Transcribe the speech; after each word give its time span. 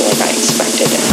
more 0.00 0.08
than 0.14 0.28
I 0.28 0.30
expected. 0.32 1.09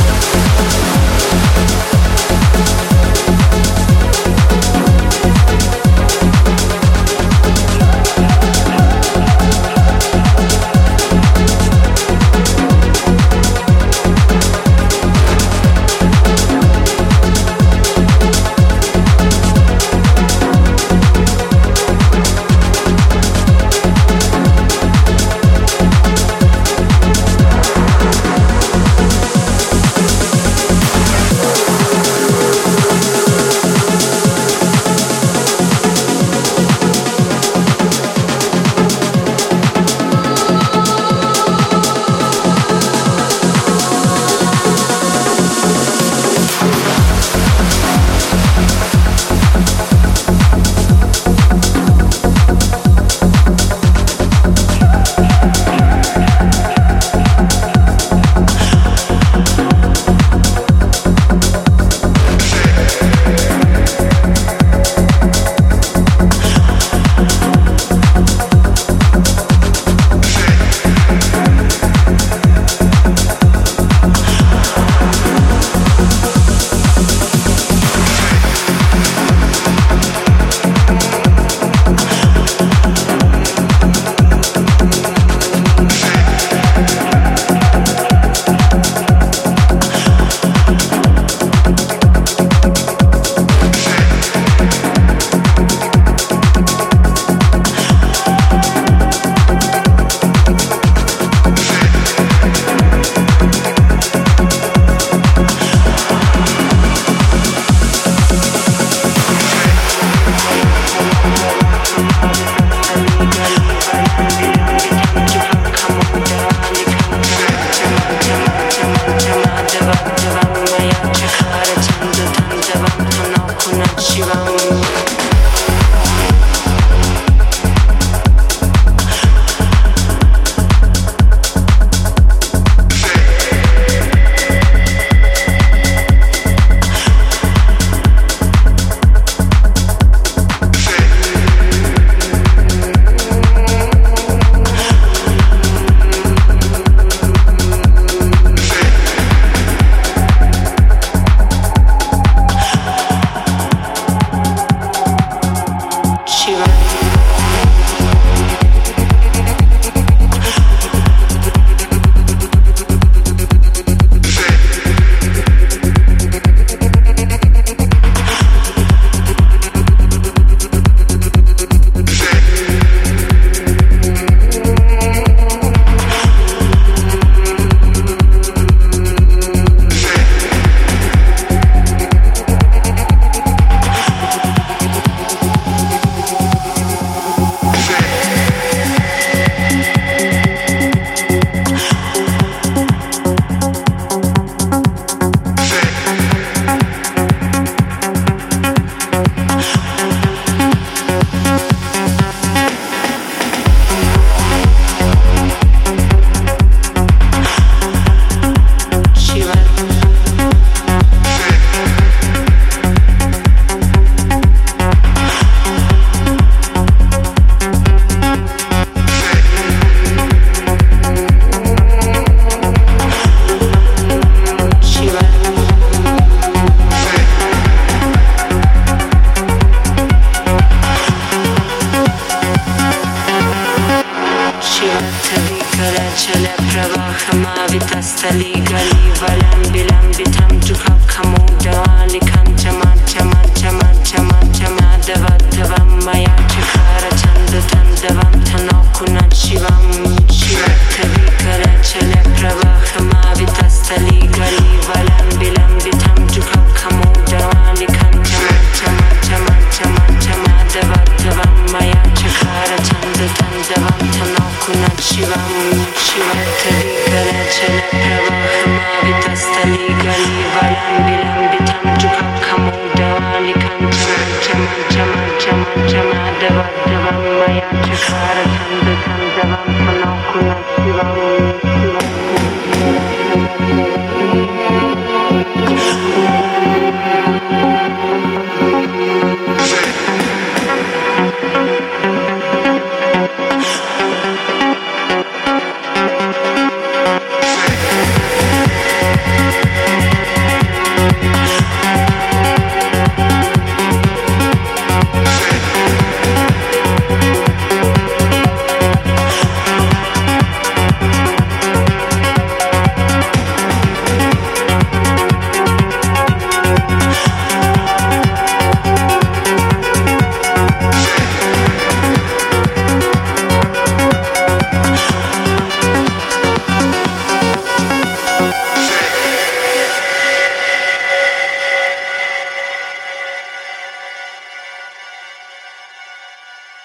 she. 156.48 156.77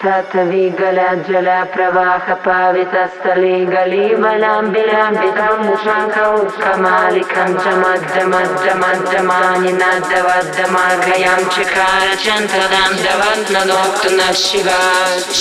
तत्वीगलज्जल 0.03 1.47
प्रवाह 1.73 2.25
पावितस्थले 2.45 3.51
गलीबलाम्बिलाम्बितं 3.73 5.61
शाखौ 5.83 6.31
कमालिकं 6.63 7.51
च 7.63 7.65
मध्यमध्यमध्यमानि 7.83 9.71
नद्दवद्दमार्गयां 9.81 11.39
चकार 11.55 12.07
चन्द्रदां 12.25 12.91
दवद्नोक्तु 13.03 14.09
न 14.17 14.19
शिवा 14.43 14.81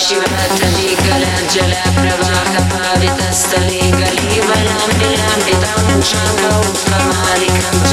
शिव 0.03 0.23
तत्वीगलज्जल 0.37 1.73
प्रवाह 1.99 2.53
पावितस्थले 2.75 3.83
गलीबलाम्बिलाम्बितं 3.99 5.89
शाखौ 6.13 6.55
कमालिकं 6.87 7.77
च 7.89 7.91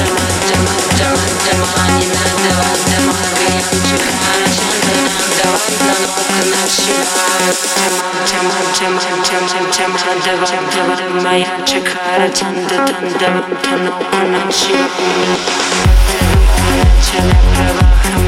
चकार 1.44 2.89
Maya 11.22 11.66
çıkar 11.66 12.34
tandı 12.34 12.76
tandı 12.86 13.44
tanı 13.62 13.90
ona 13.90 14.50
çiğ 14.50 14.74
Çelepe 17.06 17.68
bakım 17.76 18.19